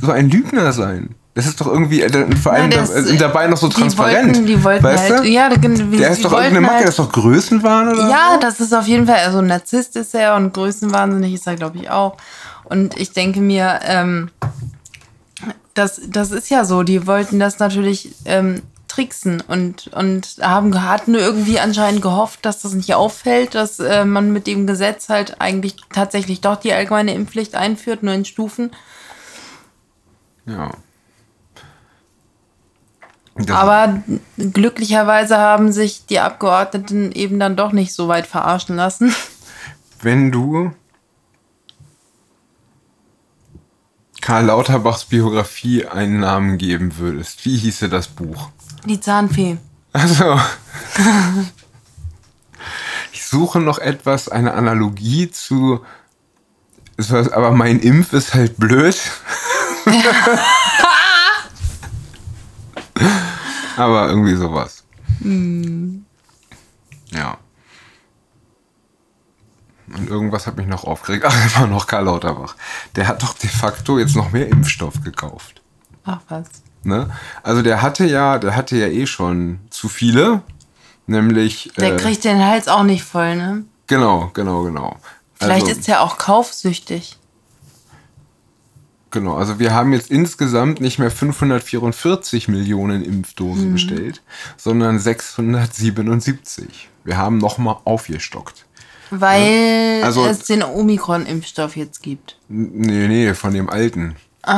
so 0.00 0.10
ein 0.12 0.28
Lügner 0.30 0.72
sein? 0.72 1.14
Das 1.34 1.46
ist 1.46 1.60
doch 1.60 1.66
irgendwie, 1.66 2.00
äh, 2.02 2.36
vor 2.36 2.52
allem 2.52 2.70
da, 2.70 2.76
das- 2.78 2.90
sind 2.94 3.20
dabei 3.20 3.48
noch 3.48 3.56
so 3.56 3.68
die 3.68 3.74
transparent. 3.74 4.28
wollten- 4.36 4.46
die 4.46 4.62
wollten 4.62 4.84
weißt 4.84 5.10
halt- 5.10 5.24
du? 5.24 5.28
ja, 5.28 5.48
da- 5.48 5.56
wie- 5.62 5.96
der 5.96 6.10
die 6.10 6.14
ist 6.14 6.24
doch 6.24 6.32
irgendeine 6.32 6.60
Macke, 6.60 6.74
halt- 6.74 6.84
das 6.84 6.90
ist 6.90 6.98
doch 7.00 7.10
Größenwahn 7.12 7.88
oder 7.88 8.08
Ja, 8.08 8.30
so? 8.34 8.40
das 8.40 8.60
ist 8.60 8.72
auf 8.72 8.86
jeden 8.86 9.06
Fall, 9.06 9.18
also 9.24 9.40
Narzisst 9.40 9.96
ist 9.96 10.14
er 10.14 10.36
und 10.36 10.52
größenwahnsinnig 10.54 11.34
ist 11.34 11.46
er, 11.48 11.56
glaube 11.56 11.78
ich, 11.78 11.90
auch. 11.90 12.16
Und 12.64 12.96
ich 13.00 13.10
denke 13.12 13.40
mir, 13.40 13.80
ähm, 13.82 14.30
das, 15.74 16.00
das 16.08 16.30
ist 16.30 16.50
ja 16.50 16.64
so, 16.64 16.82
die 16.84 17.06
wollten 17.06 17.40
das 17.40 17.58
natürlich 17.58 18.14
ähm, 18.26 18.62
tricksen 18.94 19.40
und, 19.40 19.88
und 19.88 20.36
haben, 20.40 20.82
hatten 20.82 21.14
irgendwie 21.14 21.58
anscheinend 21.58 22.00
gehofft, 22.02 22.44
dass 22.46 22.62
das 22.62 22.74
nicht 22.74 22.94
auffällt, 22.94 23.54
dass 23.54 23.80
äh, 23.80 24.04
man 24.04 24.32
mit 24.32 24.46
dem 24.46 24.66
Gesetz 24.66 25.08
halt 25.08 25.40
eigentlich 25.40 25.76
tatsächlich 25.92 26.40
doch 26.40 26.56
die 26.56 26.72
allgemeine 26.72 27.12
Impfpflicht 27.14 27.54
einführt, 27.54 28.02
nur 28.02 28.14
in 28.14 28.24
Stufen. 28.24 28.70
Ja. 30.46 30.70
Das- 33.36 33.56
Aber 33.56 34.02
glücklicherweise 34.38 35.38
haben 35.38 35.72
sich 35.72 36.06
die 36.06 36.20
Abgeordneten 36.20 37.10
eben 37.12 37.40
dann 37.40 37.56
doch 37.56 37.72
nicht 37.72 37.92
so 37.92 38.06
weit 38.06 38.26
verarschen 38.26 38.76
lassen. 38.76 39.14
wenn 40.02 40.30
du 40.30 40.70
Karl 44.24 44.46
Lauterbachs 44.46 45.04
Biografie 45.04 45.84
einen 45.84 46.20
Namen 46.20 46.56
geben 46.56 46.96
würdest, 46.96 47.44
wie 47.44 47.58
hieße 47.58 47.90
das 47.90 48.08
Buch? 48.08 48.48
Die 48.86 48.98
Zahnfee. 48.98 49.58
Also, 49.92 50.40
ich 53.12 53.26
suche 53.26 53.60
noch 53.60 53.76
etwas, 53.76 54.30
eine 54.30 54.54
Analogie 54.54 55.30
zu, 55.30 55.84
aber 57.32 57.50
mein 57.50 57.80
Impf 57.80 58.14
ist 58.14 58.32
halt 58.32 58.56
blöd. 58.56 58.98
aber 63.76 64.08
irgendwie 64.08 64.36
sowas. 64.36 64.84
Ja. 67.10 67.36
Und 69.96 70.08
irgendwas 70.08 70.46
hat 70.46 70.56
mich 70.56 70.66
noch 70.66 70.84
aufgeregt. 70.84 71.24
Ach, 71.28 71.56
immer 71.56 71.66
noch 71.66 71.86
Karl 71.86 72.04
Lauterbach. 72.04 72.56
Der 72.96 73.06
hat 73.08 73.22
doch 73.22 73.34
de 73.34 73.48
facto 73.48 73.98
jetzt 73.98 74.16
noch 74.16 74.32
mehr 74.32 74.48
Impfstoff 74.48 75.02
gekauft. 75.02 75.62
Ach 76.04 76.20
was. 76.28 76.46
Ne? 76.82 77.10
Also 77.42 77.62
der 77.62 77.80
hatte 77.80 78.04
ja, 78.04 78.38
der 78.38 78.54
hatte 78.56 78.76
ja 78.76 78.88
eh 78.88 79.06
schon 79.06 79.60
zu 79.70 79.88
viele. 79.88 80.42
Nämlich. 81.06 81.72
Der 81.78 81.94
äh, 81.94 81.96
kriegt 81.96 82.24
den 82.24 82.44
Hals 82.44 82.68
auch 82.68 82.82
nicht 82.82 83.04
voll, 83.04 83.36
ne? 83.36 83.64
Genau, 83.86 84.30
genau, 84.32 84.62
genau. 84.62 84.96
Vielleicht 85.34 85.66
also, 85.66 85.78
ist 85.78 85.88
er 85.88 86.00
auch 86.00 86.16
kaufsüchtig. 86.18 87.18
Genau, 89.10 89.36
also 89.36 89.58
wir 89.58 89.72
haben 89.72 89.92
jetzt 89.92 90.10
insgesamt 90.10 90.80
nicht 90.80 90.98
mehr 90.98 91.10
544 91.10 92.48
Millionen 92.48 93.04
Impfdosen 93.04 93.68
Mhm. 93.68 93.72
bestellt, 93.74 94.22
sondern 94.56 94.98
677. 94.98 96.88
Wir 97.04 97.16
haben 97.16 97.38
nochmal 97.38 97.76
aufgestockt. 97.84 98.66
Weil 99.20 100.02
Also- 100.02 100.26
es 100.26 100.44
den 100.44 100.62
Omikron-Impfstoff 100.62 101.76
jetzt 101.76 102.02
gibt. 102.02 102.36
Nee, 102.48 103.08
nee, 103.08 103.34
von 103.34 103.52
dem 103.54 103.68
alten. 103.70 104.16
Ah, 104.42 104.50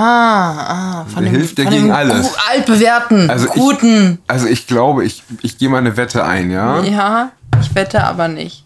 ah, 1.00 1.04
von 1.04 1.22
Der 1.22 1.32
dem, 1.32 1.38
hilft 1.38 1.58
ja 1.60 1.70
gegen 1.70 1.92
alles. 1.92 2.32
altbewährten, 2.50 3.30
Also 3.30 3.46
ich- 3.46 3.52
guten. 3.52 4.18
Also 4.26 4.46
ich 4.48 4.66
glaube, 4.66 5.04
ich, 5.04 5.22
ich 5.42 5.58
gehe 5.58 5.68
mal 5.68 5.78
eine 5.78 5.96
Wette 5.96 6.24
ein, 6.24 6.50
ja? 6.50 6.82
Ja, 6.82 7.30
ich 7.60 7.72
wette 7.74 8.02
aber 8.02 8.26
nicht. 8.26 8.64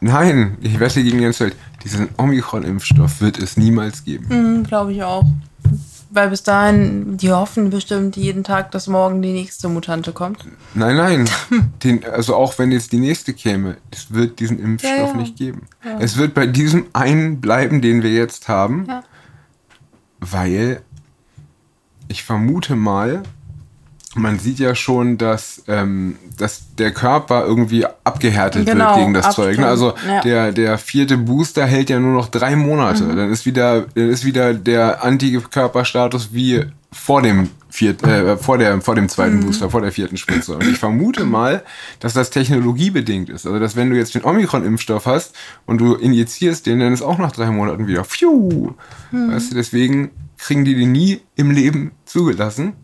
Nein, 0.00 0.58
ich 0.60 0.78
wette 0.78 1.02
gegen 1.02 1.20
Jens 1.20 1.38
Feld. 1.38 1.56
Diesen 1.84 2.08
Omikron-Impfstoff 2.16 3.20
wird 3.20 3.38
es 3.38 3.56
niemals 3.56 4.04
geben. 4.04 4.28
Hm, 4.28 4.62
Glaube 4.64 4.92
ich 4.92 5.02
auch. 5.02 5.24
Weil 6.10 6.30
bis 6.30 6.42
dahin, 6.44 7.16
die 7.16 7.32
hoffen 7.32 7.70
bestimmt 7.70 8.16
jeden 8.16 8.44
Tag, 8.44 8.70
dass 8.70 8.86
morgen 8.86 9.22
die 9.22 9.32
nächste 9.32 9.68
Mutante 9.68 10.12
kommt. 10.12 10.44
Nein, 10.74 10.96
nein. 10.96 11.28
Den, 11.82 12.04
also 12.04 12.36
auch 12.36 12.58
wenn 12.58 12.70
jetzt 12.70 12.92
die 12.92 12.98
nächste 13.00 13.34
käme, 13.34 13.76
es 13.90 14.12
wird 14.12 14.38
diesen 14.38 14.58
Impfstoff 14.60 14.90
Ja, 14.98 15.06
ja. 15.08 15.14
nicht 15.14 15.36
geben. 15.36 15.62
Es 15.98 16.16
wird 16.16 16.32
bei 16.34 16.46
diesem 16.46 16.86
einen 16.92 17.40
bleiben, 17.40 17.82
den 17.82 18.02
wir 18.02 18.10
jetzt 18.12 18.46
haben, 18.48 18.86
Ja. 18.88 19.02
weil 20.20 20.80
ich 22.08 22.22
vermute 22.22 22.76
mal, 22.76 23.22
man 24.16 24.38
sieht 24.38 24.58
ja 24.58 24.74
schon, 24.74 25.18
dass, 25.18 25.62
ähm, 25.68 26.16
dass 26.38 26.74
der 26.78 26.92
Körper 26.92 27.44
irgendwie 27.44 27.84
abgehärtet 28.04 28.66
Genau, 28.66 28.88
wird 28.88 28.96
gegen 28.96 29.14
das. 29.14 29.34
Zeug. 29.34 29.58
Ne? 29.58 29.66
Also 29.66 29.94
Ja. 30.08 30.20
der, 30.22 30.52
der 30.52 30.78
vierte 30.78 31.16
Booster 31.18 31.64
hält 31.66 31.90
ja 31.90 32.00
nur 32.00 32.14
noch 32.14 32.28
drei 32.28 32.56
Monate. 32.56 33.04
Mhm. 33.04 33.16
Dann 33.16 33.30
ist 33.32 33.46
wieder, 33.46 33.82
dann 33.94 34.08
ist 34.08 34.24
wieder 34.24 34.54
der 34.54 35.04
Antikörperstatus 35.04 36.30
wie 36.32 36.64
vor 36.92 37.20
dem 37.20 37.50
vierten, 37.68 38.08
äh, 38.08 38.36
vor 38.38 38.56
der, 38.58 38.80
vor 38.80 38.94
dem 38.94 39.08
zweiten 39.08 39.36
Mhm. 39.36 39.40
Booster, 39.46 39.68
vor 39.70 39.82
der 39.82 39.92
vierten 39.92 40.16
Spritze. 40.16 40.54
Und 40.54 40.64
ich 40.66 40.78
vermute 40.78 41.24
mal, 41.24 41.62
dass 42.00 42.14
das 42.14 42.30
technologiebedingt 42.30 43.28
ist. 43.28 43.46
Also 43.46 43.58
dass 43.58 43.76
wenn 43.76 43.90
du 43.90 43.96
jetzt 43.96 44.14
den 44.14 44.24
Omikron-Impfstoff 44.24 45.04
hast 45.04 45.34
und 45.66 45.78
du 45.78 45.94
injizierst 45.94 46.64
den, 46.66 46.80
dann 46.80 46.92
ist 46.94 47.02
auch 47.02 47.18
nach 47.18 47.32
drei 47.32 47.50
Monaten 47.50 47.86
wieder. 47.86 48.04
Pfiuh. 48.04 48.72
Mhm. 49.10 49.30
Weißt 49.32 49.50
du, 49.50 49.54
deswegen 49.56 50.10
kriegen 50.38 50.64
die 50.64 50.74
den 50.74 50.92
nie 50.92 51.20
im 51.34 51.50
Leben 51.50 51.92
zugelassen. 52.06 52.74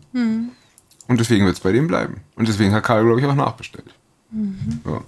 Und 1.07 1.19
deswegen 1.19 1.45
wird 1.45 1.55
es 1.55 1.61
bei 1.61 1.71
dem 1.71 1.87
bleiben. 1.87 2.21
Und 2.35 2.47
deswegen 2.47 2.73
hat 2.73 2.83
Karl, 2.83 3.03
glaube 3.03 3.19
ich, 3.19 3.25
auch 3.25 3.35
nachbestellt. 3.35 3.93
So. 4.83 5.03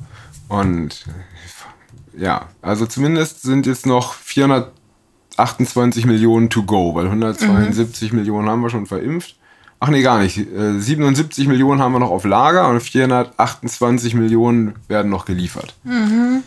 Und 0.49 1.05
äh, 1.07 2.23
ja, 2.23 2.49
also 2.61 2.85
zumindest 2.85 3.41
sind 3.41 3.65
jetzt 3.65 3.85
noch 3.85 4.13
428 4.13 6.05
Millionen 6.05 6.49
to 6.49 6.63
go, 6.63 6.93
weil 6.95 7.05
172 7.05 8.13
Millionen 8.13 8.49
haben 8.49 8.61
wir 8.61 8.69
schon 8.69 8.85
verimpft. 8.85 9.35
Ach 9.79 9.89
nee, 9.89 10.01
gar 10.01 10.19
nicht. 10.19 10.37
Äh, 10.37 10.79
77 10.79 11.47
Millionen 11.47 11.81
haben 11.81 11.91
wir 11.93 11.99
noch 11.99 12.11
auf 12.11 12.23
Lager 12.25 12.69
und 12.69 12.81
428 12.81 14.13
Millionen 14.15 14.75
werden 14.87 15.11
noch 15.11 15.25
geliefert. 15.25 15.75
Ja, 15.83 16.41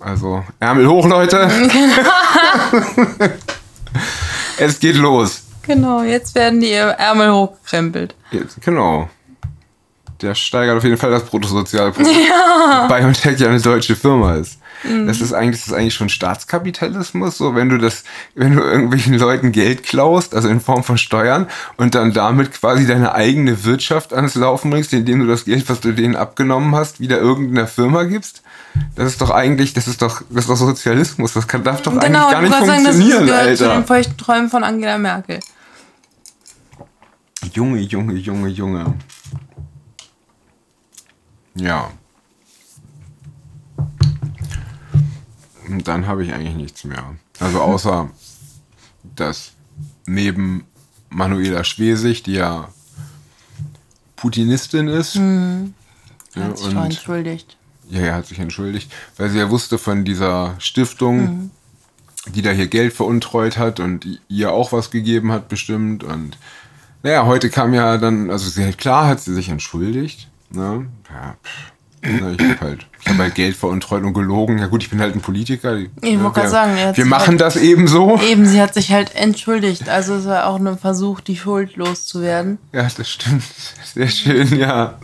Also 0.00 0.44
Ärmel 0.60 0.88
hoch, 0.88 1.06
Leute. 1.06 1.50
es 4.58 4.80
geht 4.80 4.96
los. 4.96 5.41
Genau, 5.62 6.02
jetzt 6.02 6.34
werden 6.34 6.60
die 6.60 6.72
Ärmel 6.72 7.32
hochgekrempelt. 7.32 8.14
Jetzt, 8.30 8.60
genau. 8.60 9.08
Der 10.20 10.34
steigert 10.34 10.76
auf 10.76 10.84
jeden 10.84 10.96
Fall 10.96 11.10
das 11.10 11.24
Bruttosozialprodukt. 11.24 12.16
Ja. 12.28 12.86
BioNTech 12.86 13.40
ja 13.40 13.48
eine 13.48 13.60
deutsche 13.60 13.96
Firma 13.96 14.36
ist. 14.36 14.58
Das 15.06 15.20
ist 15.20 15.32
eigentlich, 15.32 15.60
das 15.60 15.68
ist 15.68 15.74
eigentlich 15.74 15.94
schon 15.94 16.08
Staatskapitalismus, 16.08 17.38
so 17.38 17.54
wenn 17.54 17.68
du 17.68 17.78
das, 17.78 18.02
wenn 18.34 18.56
du 18.56 18.62
irgendwelchen 18.62 19.16
Leuten 19.16 19.52
Geld 19.52 19.84
klaust, 19.84 20.34
also 20.34 20.48
in 20.48 20.60
Form 20.60 20.82
von 20.82 20.98
Steuern, 20.98 21.46
und 21.76 21.94
dann 21.94 22.12
damit 22.12 22.52
quasi 22.52 22.86
deine 22.86 23.14
eigene 23.14 23.64
Wirtschaft 23.64 24.12
ans 24.12 24.34
Laufen 24.34 24.70
bringst, 24.70 24.92
indem 24.92 25.20
du 25.20 25.26
das 25.26 25.44
Geld, 25.44 25.68
was 25.68 25.80
du 25.80 25.92
denen 25.92 26.16
abgenommen 26.16 26.74
hast, 26.74 26.98
wieder 26.98 27.18
irgendeiner 27.18 27.68
Firma 27.68 28.04
gibst. 28.04 28.41
Das 28.94 29.06
ist 29.12 29.20
doch 29.20 29.30
eigentlich, 29.30 29.74
das 29.74 29.88
ist 29.88 30.00
doch, 30.02 30.22
das 30.30 30.44
ist 30.44 30.50
doch 30.50 30.56
Sozialismus. 30.56 31.32
Das 31.32 31.46
kann, 31.46 31.62
darf 31.62 31.82
doch 31.82 31.92
eigentlich 31.92 32.06
Genau, 32.06 32.30
gar 32.30 32.42
ich 32.42 32.48
nicht 32.48 32.58
wollte 32.58 32.66
sagen, 32.66 32.84
das 32.84 32.96
funktionieren, 32.96 33.26
gehört 33.26 33.56
zu 33.56 33.64
den 33.64 33.72
Alter. 33.72 33.86
feuchten 33.86 34.16
Träumen 34.16 34.50
von 34.50 34.64
Angela 34.64 34.98
Merkel. 34.98 35.40
Junge, 37.52 37.80
Junge, 37.80 38.14
Junge, 38.14 38.48
Junge. 38.48 38.94
Ja. 41.54 41.90
Und 45.68 45.88
dann 45.88 46.06
habe 46.06 46.24
ich 46.24 46.32
eigentlich 46.32 46.54
nichts 46.54 46.84
mehr. 46.84 47.16
Also 47.40 47.60
außer, 47.60 48.10
dass 49.16 49.52
neben 50.06 50.64
Manuela 51.10 51.64
Schwesig, 51.64 52.22
die 52.22 52.34
ja 52.34 52.68
Putinistin 54.16 54.88
ist, 54.88 55.16
ja, 55.16 56.42
Hat 56.44 56.58
sich 56.58 56.68
und 56.68 56.76
entschuldigt. 56.76 57.56
Ja, 57.88 58.00
er 58.00 58.14
hat 58.14 58.26
sich 58.26 58.38
entschuldigt, 58.38 58.90
weil 59.16 59.28
sie 59.30 59.38
ja 59.38 59.50
wusste 59.50 59.78
von 59.78 60.04
dieser 60.04 60.54
Stiftung, 60.58 61.50
die 62.34 62.42
da 62.42 62.50
hier 62.50 62.68
Geld 62.68 62.92
veruntreut 62.92 63.58
hat 63.58 63.80
und 63.80 64.06
ihr 64.28 64.52
auch 64.52 64.72
was 64.72 64.90
gegeben 64.90 65.32
hat 65.32 65.48
bestimmt. 65.48 66.04
Und 66.04 66.38
naja, 67.02 67.26
heute 67.26 67.50
kam 67.50 67.74
ja 67.74 67.98
dann, 67.98 68.30
also 68.30 68.48
sie, 68.48 68.72
klar 68.72 69.06
hat 69.08 69.20
sie 69.20 69.34
sich 69.34 69.48
entschuldigt. 69.48 70.28
Ne? 70.50 70.86
Ja, 71.12 71.36
pff. 71.42 71.72
Ne, 72.04 72.34
ich 72.36 72.44
habe 72.44 72.60
halt, 72.60 72.86
ich 73.00 73.08
hab 73.08 73.18
halt 73.18 73.34
Geld 73.36 73.54
veruntreut 73.54 74.02
und 74.02 74.12
gelogen. 74.12 74.58
Ja 74.58 74.66
gut, 74.66 74.82
ich 74.82 74.90
bin 74.90 75.00
halt 75.00 75.14
ein 75.14 75.20
Politiker. 75.20 75.76
Ich 75.76 75.88
ne, 76.02 76.20
wollte 76.20 76.40
gerade 76.40 76.48
sagen, 76.50 76.96
wir 76.96 77.04
machen 77.06 77.28
halt- 77.28 77.40
das 77.40 77.54
eben 77.54 77.86
so. 77.86 78.18
Eben, 78.20 78.44
sie 78.44 78.60
hat 78.60 78.74
sich 78.74 78.90
halt 78.90 79.14
entschuldigt. 79.14 79.88
Also 79.88 80.16
es 80.16 80.26
war 80.26 80.46
auch 80.46 80.58
ein 80.58 80.78
Versuch, 80.78 81.20
die 81.20 81.36
Schuld 81.36 81.76
loszuwerden. 81.76 82.58
Ja, 82.72 82.88
das 82.96 83.08
stimmt. 83.08 83.44
Sehr 83.94 84.08
schön, 84.08 84.58
ja. 84.58 84.98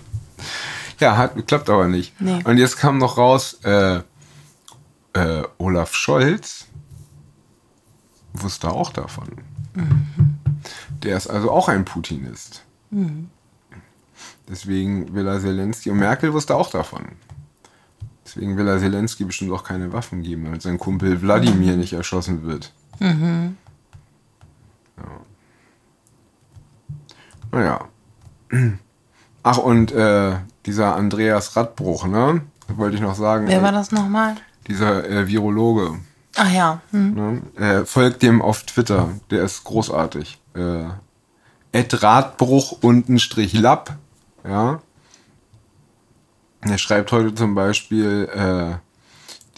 Ja, 1.00 1.16
hat, 1.16 1.46
klappt 1.46 1.70
aber 1.70 1.86
nicht. 1.86 2.20
Nee. 2.20 2.42
Und 2.44 2.58
jetzt 2.58 2.76
kam 2.76 2.98
noch 2.98 3.18
raus, 3.18 3.60
äh, 3.62 4.00
äh, 5.12 5.42
Olaf 5.58 5.94
Scholz 5.94 6.66
wusste 8.32 8.70
auch 8.70 8.92
davon. 8.92 9.28
Der 11.02 11.16
ist 11.16 11.28
also 11.28 11.50
auch 11.50 11.68
ein 11.68 11.84
Putinist. 11.84 12.64
Deswegen 14.48 15.14
will 15.14 15.26
er 15.26 15.40
Zelensky 15.40 15.90
und 15.90 15.98
Merkel 15.98 16.32
wusste 16.32 16.56
auch 16.56 16.70
davon. 16.70 17.04
Deswegen 18.24 18.56
will 18.56 18.68
er 18.68 18.78
Zelensky 18.78 19.24
bestimmt 19.24 19.52
auch 19.52 19.64
keine 19.64 19.92
Waffen 19.92 20.22
geben, 20.22 20.44
damit 20.44 20.62
sein 20.62 20.78
Kumpel 20.78 21.22
Wladimir 21.22 21.76
nicht 21.76 21.92
erschossen 21.92 22.42
wird. 22.42 22.72
Mhm. 22.98 23.56
Ja. 24.96 25.20
Naja. 27.52 27.88
Ach, 29.42 29.58
und 29.58 29.92
äh, 29.92 30.36
dieser 30.68 30.94
Andreas 30.96 31.56
Radbruch, 31.56 32.06
ne? 32.06 32.42
Wollte 32.76 32.96
ich 32.96 33.02
noch 33.02 33.14
sagen. 33.14 33.48
Wer 33.48 33.62
war 33.62 33.72
das 33.72 33.90
nochmal? 33.90 34.36
Dieser 34.66 35.08
äh, 35.08 35.26
Virologe. 35.26 35.98
Ach 36.36 36.52
ja. 36.52 36.82
Hm. 36.90 37.14
Ne? 37.14 37.42
Äh, 37.56 37.84
folgt 37.86 38.22
dem 38.22 38.42
auf 38.42 38.64
Twitter. 38.64 39.08
Der 39.30 39.44
ist 39.44 39.64
großartig. 39.64 40.38
Äh, 40.54 40.84
Ed 41.72 42.02
Radbruch 42.02 42.78
unten 42.82 43.18
Strich 43.18 43.54
Lapp. 43.54 43.96
Ja. 44.46 44.80
Er 46.60 46.78
schreibt 46.78 47.12
heute 47.12 47.34
zum 47.34 47.54
Beispiel, 47.54 48.28
äh, 48.34 48.74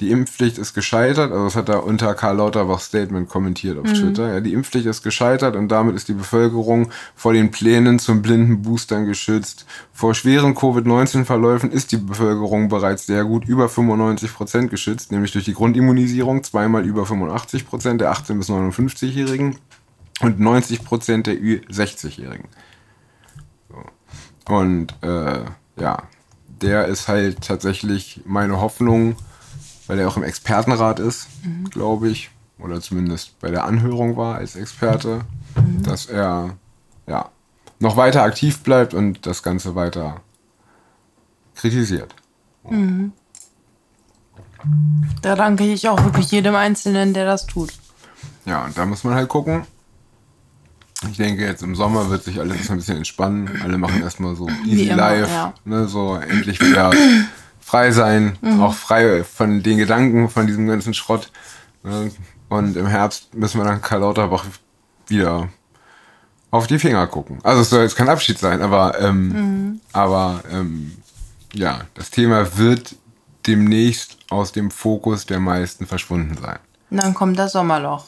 die 0.01 0.11
Impfpflicht 0.11 0.57
ist 0.57 0.73
gescheitert, 0.73 1.31
also 1.31 1.45
das 1.45 1.57
hat 1.57 1.69
er 1.69 1.85
unter 1.85 2.15
Karl 2.15 2.37
Lauterbachs 2.37 2.87
Statement 2.87 3.29
kommentiert 3.29 3.79
auf 3.79 3.87
mhm. 3.87 3.95
Twitter. 3.95 4.33
Ja, 4.35 4.41
die 4.41 4.55
Impfpflicht 4.55 4.87
ist 4.87 5.03
gescheitert 5.03 5.57
und 5.57 5.69
damit 5.69 5.95
ist 5.95 6.09
die 6.09 6.15
Bevölkerung 6.15 6.91
vor 7.15 7.35
den 7.35 7.51
Plänen 7.51 7.99
zum 7.99 8.23
blinden 8.23 8.63
Boostern 8.63 9.05
geschützt. 9.05 9.67
Vor 9.93 10.15
schweren 10.15 10.55
Covid-19-Verläufen 10.55 11.71
ist 11.71 11.93
die 11.93 11.99
Bevölkerung 11.99 12.69
bereits 12.69 13.07
sehr 13.07 13.25
gut 13.25 13.45
über 13.45 13.69
95 13.69 14.33
Prozent 14.33 14.71
geschützt, 14.71 15.13
nämlich 15.13 15.33
durch 15.33 15.45
die 15.45 15.55
Grundimmunisierung 15.55 16.43
zweimal 16.45 16.87
über 16.87 17.05
85 17.05 17.67
Prozent 17.67 18.01
der 18.01 18.13
18- 18.13 18.39
bis 18.39 18.49
59-Jährigen 18.49 19.57
und 20.23 20.41
90 20.41 20.83
Prozent 20.83 21.27
der 21.27 21.35
Ü60-Jährigen. 21.35 22.49
So. 23.69 24.55
Und 24.55 24.95
äh, 25.03 25.45
ja, 25.79 26.03
der 26.63 26.87
ist 26.87 27.09
halt 27.09 27.43
tatsächlich 27.43 28.23
meine 28.25 28.61
Hoffnung, 28.61 29.17
weil 29.91 29.99
er 29.99 30.07
auch 30.07 30.17
im 30.17 30.23
Expertenrat 30.23 31.01
ist, 31.01 31.27
mhm. 31.43 31.69
glaube 31.69 32.09
ich, 32.09 32.31
oder 32.61 32.81
zumindest 32.81 33.41
bei 33.41 33.51
der 33.51 33.65
Anhörung 33.65 34.17
war 34.17 34.37
als 34.37 34.55
Experte, 34.55 35.23
mhm. 35.57 35.83
dass 35.83 36.07
er 36.07 36.57
ja 37.09 37.29
noch 37.81 37.97
weiter 37.97 38.23
aktiv 38.23 38.61
bleibt 38.63 38.95
und 38.95 39.27
das 39.27 39.43
Ganze 39.43 39.75
weiter 39.75 40.21
kritisiert. 41.57 42.15
Mhm. 42.69 43.13
Da 45.23 45.35
danke 45.35 45.65
ich 45.65 45.89
auch 45.89 46.05
wirklich 46.05 46.31
jedem 46.31 46.55
Einzelnen, 46.55 47.13
der 47.13 47.25
das 47.25 47.47
tut. 47.47 47.73
Ja, 48.45 48.67
und 48.67 48.79
da 48.79 48.87
muss 48.87 49.03
man 49.03 49.15
halt 49.15 49.29
gucken. 49.29 49.65
Ich 51.11 51.17
denke, 51.17 51.45
jetzt 51.45 51.63
im 51.65 51.75
Sommer 51.75 52.11
wird 52.11 52.23
sich 52.23 52.39
alles 52.39 52.71
ein 52.71 52.77
bisschen 52.77 52.99
entspannen. 52.99 53.61
Alle 53.65 53.77
machen 53.77 54.03
erstmal 54.03 54.37
so 54.37 54.49
easy 54.67 54.85
immer, 54.85 54.97
life, 54.97 55.33
ja. 55.33 55.53
ne, 55.65 55.89
so 55.89 56.15
endlich 56.15 56.61
wieder 56.61 56.93
frei 57.71 57.93
sein, 57.93 58.37
mhm. 58.41 58.61
auch 58.61 58.75
frei 58.75 59.23
von 59.23 59.63
den 59.63 59.79
Gedanken, 59.79 60.29
von 60.29 60.47
diesem 60.49 60.67
ganzen 60.67 60.93
Schrott. 60.93 61.31
Ne? 61.85 62.11
Und 62.49 62.77
im 62.77 62.89
Herbst 62.89 63.33
müssen 63.33 63.61
wir 63.61 63.65
dann 63.65 63.81
Karl 63.81 64.01
Lauterbach 64.01 64.45
wieder 65.07 65.49
auf 66.51 66.67
die 66.67 66.81
Finger 66.81 67.07
gucken. 67.07 67.39
Also 67.45 67.63
es 67.63 67.71
soll 67.71 67.83
jetzt 67.83 67.95
kein 67.95 68.09
Abschied 68.09 68.41
sein, 68.41 68.61
aber, 68.61 69.01
ähm, 69.01 69.29
mhm. 69.29 69.81
aber 69.93 70.43
ähm, 70.51 70.97
ja, 71.53 71.83
das 71.95 72.11
Thema 72.11 72.57
wird 72.59 72.97
demnächst 73.47 74.17
aus 74.31 74.51
dem 74.51 74.73
Fokus 74.73 75.27
der 75.27 75.39
meisten 75.39 75.87
verschwunden 75.87 76.37
sein. 76.43 76.59
Und 76.91 76.97
dann 76.97 77.15
kommt 77.15 77.39
das 77.39 77.53
Sommerloch. 77.53 78.07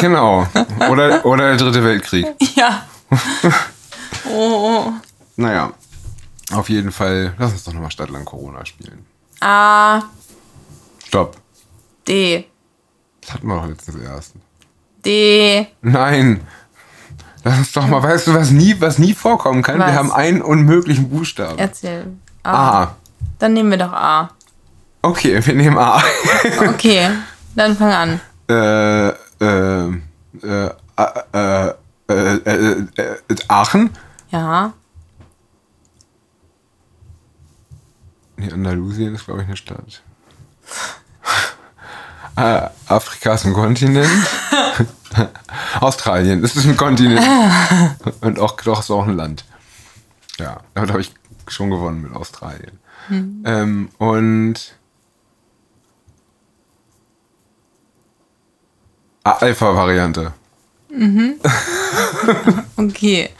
Genau. 0.00 0.46
Oder, 0.90 1.24
oder 1.26 1.48
der 1.48 1.56
dritte 1.56 1.82
Weltkrieg. 1.82 2.26
Ja. 2.54 2.86
Oh. 4.28 4.92
Naja, 5.36 5.72
auf 6.52 6.68
jeden 6.68 6.92
Fall, 6.92 7.34
lass 7.38 7.52
uns 7.52 7.64
doch 7.64 7.72
nochmal 7.72 7.90
Stadtland 7.90 8.24
Corona 8.24 8.64
spielen. 8.64 9.04
A. 9.40 10.02
Stopp. 11.06 11.36
D. 12.06 12.46
Das 13.20 13.34
hatten 13.34 13.48
wir 13.48 13.56
doch 13.56 13.66
letztens 13.66 13.96
erst. 14.02 14.34
D. 15.04 15.66
Nein. 15.82 16.40
Lass 17.42 17.58
uns 17.58 17.72
doch 17.72 17.86
mal, 17.86 18.02
weißt 18.02 18.28
du, 18.28 18.34
was 18.34 18.50
nie, 18.50 18.80
was 18.80 18.98
nie 18.98 19.14
vorkommen 19.14 19.62
kann? 19.62 19.78
Was? 19.78 19.86
Wir 19.86 19.94
haben 19.94 20.12
einen 20.12 20.42
unmöglichen 20.42 21.08
Buchstaben. 21.10 21.58
Erzähl. 21.58 22.06
A. 22.42 22.82
A. 22.82 22.96
Dann 23.38 23.52
nehmen 23.52 23.70
wir 23.70 23.78
doch 23.78 23.92
A. 23.92 24.30
Okay, 25.02 25.44
wir 25.44 25.54
nehmen 25.54 25.78
A. 25.78 26.02
okay, 26.68 27.10
dann 27.54 27.76
fang 27.76 27.92
an. 27.92 28.20
Äh, 28.48 29.08
äh, 29.08 29.92
äh, 30.42 30.70
äh, 30.96 31.72
äh, 32.08 32.34
äh, 32.44 32.86
äh 32.96 33.36
Aachen? 33.48 33.90
Ja. 34.30 34.72
Nee, 38.36 38.52
Andalusien 38.52 39.14
ist, 39.14 39.24
glaube 39.24 39.42
ich, 39.42 39.46
eine 39.46 39.56
Stadt. 39.56 40.02
äh, 42.36 42.68
Afrika 42.92 43.34
ist 43.34 43.46
ein 43.46 43.54
Kontinent. 43.54 44.10
Australien, 45.80 46.42
das 46.42 46.56
ist 46.56 46.66
ein 46.66 46.76
Kontinent. 46.76 47.26
Und 48.20 48.38
auch, 48.38 48.56
doch 48.60 48.80
ist 48.80 48.90
auch 48.90 49.06
ein 49.06 49.16
Land. 49.16 49.44
Ja, 50.38 50.60
damit 50.74 50.90
habe 50.90 51.00
ich 51.00 51.14
schon 51.48 51.70
gewonnen 51.70 52.02
mit 52.02 52.14
Australien. 52.14 52.78
Mhm. 53.08 53.42
Ähm, 53.46 53.88
und 53.98 54.74
Alpha-Variante. 59.22 60.32
Mhm. 60.90 61.36
okay. 62.76 63.30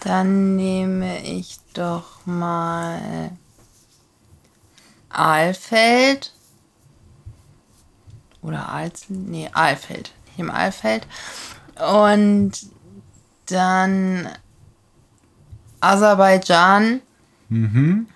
Dann 0.00 0.56
nehme 0.56 1.22
ich 1.22 1.58
doch 1.74 2.26
mal 2.26 3.30
Aalfeld. 5.10 6.32
Oder 8.42 8.68
Aals, 8.68 9.06
nee, 9.08 9.50
Aalfeld. 9.52 10.12
Ich 10.26 10.38
nehme 10.38 10.54
Aalfeld. 10.54 11.06
Und 11.76 12.52
dann 13.46 14.28
Aserbaidschan. 15.80 17.00
Mhm. 17.48 18.06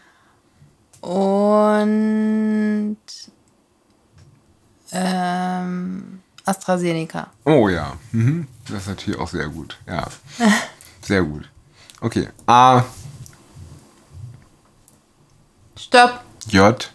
Und 1.01 2.97
ähm, 4.93 6.23
AstraZeneca. 6.45 7.31
Oh 7.45 7.69
ja, 7.69 7.97
mhm. 8.13 8.47
das 8.69 8.83
ist 8.83 8.89
natürlich 8.89 9.21
auch 9.21 9.29
sehr 9.29 9.49
gut. 9.49 9.79
Ja, 9.87 10.07
sehr 11.03 11.23
gut. 11.23 11.49
Okay, 12.01 12.29
A. 12.47 12.85
Stopp. 15.77 16.24
J. 16.49 16.93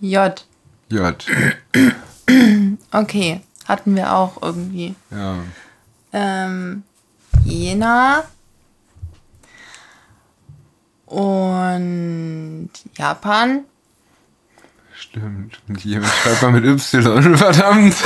J. 0.00 0.44
J. 0.88 1.26
Okay, 2.90 3.40
hatten 3.66 3.96
wir 3.96 4.14
auch 4.14 4.42
irgendwie. 4.42 4.94
Ja. 5.10 5.36
Ähm, 6.12 6.82
Jena. 7.44 8.24
Und 11.06 12.70
Japan. 12.96 13.64
Stimmt. 14.94 15.60
Und 15.68 15.84
jemand 15.84 16.12
schreibt 16.12 16.42
mal 16.42 16.52
mit 16.52 16.64
Y, 16.64 17.36
verdammt. 17.36 17.94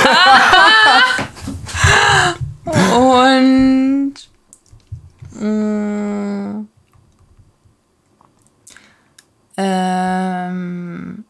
Und. 2.65 4.13
Mh, 5.31 5.47
mm, 5.47 6.67
ähm, 9.57 11.25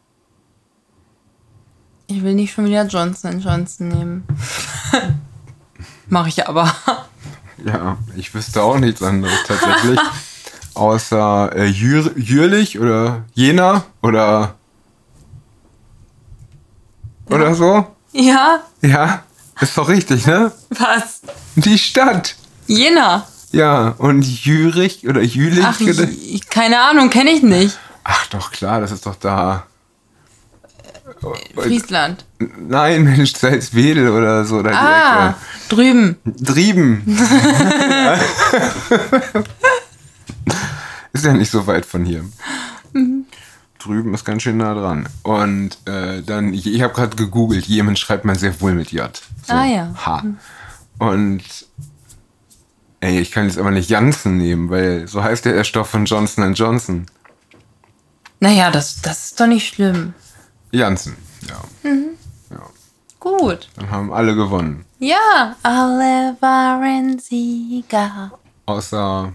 ich 2.07 2.23
will 2.23 2.35
nicht 2.35 2.53
schon 2.53 2.65
wieder 2.65 2.85
Johnson 2.85 3.39
Johnson 3.39 3.87
nehmen. 3.87 4.27
Mache 6.09 6.29
ich 6.29 6.47
aber. 6.47 6.73
Ja, 7.65 7.97
ich 8.15 8.33
wüsste 8.33 8.61
auch 8.61 8.77
nichts 8.77 9.01
anderes 9.01 9.43
tatsächlich. 9.45 9.99
Außer 10.73 11.55
äh, 11.55 11.65
Jür 11.65 12.11
Jürlich 12.15 12.79
oder 12.79 13.23
Jena 13.33 13.83
oder 14.01 14.55
oder 17.29 17.55
so? 17.55 17.87
Ja. 18.13 18.61
Ja, 18.81 19.23
ist 19.59 19.77
doch 19.77 19.89
richtig, 19.89 20.25
ne? 20.27 20.51
Was? 20.69 21.21
Die 21.55 21.77
Stadt. 21.77 22.35
Jena. 22.67 23.27
Ja, 23.51 23.95
und 23.97 24.23
Jürich 24.23 25.07
oder 25.07 25.21
Jülich? 25.21 25.63
Ach, 25.65 25.79
oder? 25.81 26.07
keine 26.49 26.79
Ahnung, 26.79 27.09
kenne 27.09 27.31
ich 27.31 27.41
nicht. 27.41 27.77
Ach 28.09 28.27
doch, 28.27 28.51
klar, 28.51 28.79
das 28.79 28.91
ist 28.91 29.05
doch 29.05 29.15
da. 29.15 29.65
Friesland. 31.55 32.25
Nein, 32.39 33.03
Mensch, 33.03 33.35
Salzwedel 33.35 34.09
oder 34.09 34.45
so. 34.45 34.57
Oder 34.57 34.71
ah, 34.73 35.35
drüben. 35.69 36.17
Drüben. 36.25 37.03
ist 41.13 41.25
ja 41.25 41.33
nicht 41.33 41.51
so 41.51 41.67
weit 41.67 41.85
von 41.85 42.05
hier. 42.05 42.23
Mhm 42.93 43.25
drüben 43.87 44.13
ist 44.13 44.25
ganz 44.25 44.43
schön 44.43 44.57
nah 44.57 44.73
dran. 44.73 45.07
Und 45.23 45.77
äh, 45.85 46.21
dann, 46.21 46.53
ich, 46.53 46.67
ich 46.67 46.81
habe 46.81 46.93
gerade 46.93 47.15
gegoogelt, 47.15 47.65
Jemen 47.65 47.95
schreibt 47.95 48.25
man 48.25 48.35
sehr 48.35 48.59
wohl 48.61 48.73
mit 48.73 48.91
J. 48.91 49.09
So, 49.45 49.53
ah 49.53 49.65
ja. 49.65 49.93
H. 49.95 50.23
Und 50.99 51.43
ey, 52.99 53.19
ich 53.19 53.31
kann 53.31 53.45
jetzt 53.45 53.57
aber 53.57 53.71
nicht 53.71 53.89
Janssen 53.89 54.37
nehmen, 54.37 54.69
weil 54.69 55.07
so 55.07 55.23
heißt 55.23 55.45
ja 55.45 55.53
der 55.53 55.63
Stoff 55.63 55.89
von 55.89 56.05
Johnson 56.05 56.53
Johnson. 56.53 57.05
Naja, 58.39 58.71
das, 58.71 59.01
das 59.01 59.25
ist 59.25 59.39
doch 59.39 59.47
nicht 59.47 59.67
schlimm. 59.73 60.13
Janssen, 60.71 61.17
ja. 61.47 61.89
ja. 62.51 62.61
Gut. 63.19 63.69
Dann 63.75 63.89
haben 63.89 64.13
alle 64.13 64.35
gewonnen. 64.35 64.85
Ja, 64.99 65.55
Oliver 65.63 66.79
und 66.81 67.21
Sieger. 67.21 68.31
Außer 68.65 69.33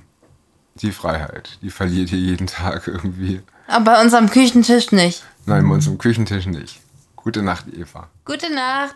die 0.76 0.92
Freiheit. 0.92 1.58
Die 1.62 1.70
verliert 1.70 2.10
hier 2.10 2.18
jeden 2.18 2.46
Tag 2.46 2.86
irgendwie. 2.86 3.42
Aber 3.66 3.84
bei 3.84 4.02
uns 4.02 4.14
am 4.14 4.30
Küchentisch 4.30 4.92
nicht. 4.92 5.24
Nein, 5.46 5.66
bei 5.68 5.74
uns 5.74 5.88
am 5.88 5.98
Küchentisch 5.98 6.46
nicht. 6.46 6.80
Gute 7.16 7.42
Nacht, 7.42 7.66
Eva. 7.72 8.08
Gute 8.24 8.52
Nacht. 8.52 8.94